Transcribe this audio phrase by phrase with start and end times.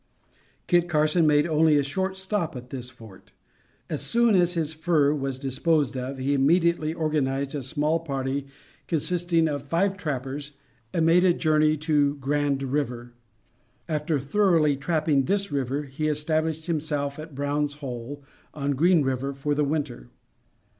[0.65, 3.33] Kit Carson made only a short stop at this Fort.
[3.87, 8.47] As soon as his fur was disposed of, he immediately organized a small party
[8.87, 10.53] consisting of five trappers
[10.91, 13.13] and made a journey to Grand River.
[13.87, 18.23] After thoroughly trapping this river, he established himself at Brown's Hole
[18.55, 20.09] on Green River for the winter.